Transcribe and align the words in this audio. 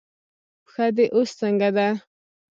پښه 0.65 0.85
دې 0.95 1.05
اوس 1.15 1.29
څنګه 1.39 1.69
ده؟ 1.75 1.87